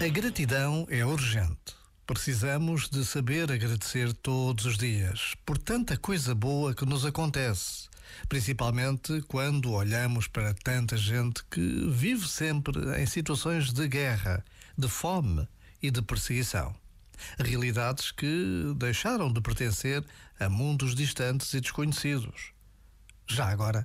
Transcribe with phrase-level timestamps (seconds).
[0.00, 1.74] A gratidão é urgente.
[2.06, 7.88] Precisamos de saber agradecer todos os dias por tanta coisa boa que nos acontece,
[8.28, 14.44] principalmente quando olhamos para tanta gente que vive sempre em situações de guerra,
[14.78, 15.48] de fome
[15.82, 16.76] e de perseguição.
[17.40, 20.04] Realidades que deixaram de pertencer
[20.38, 22.52] a mundos distantes e desconhecidos.
[23.26, 23.84] Já agora,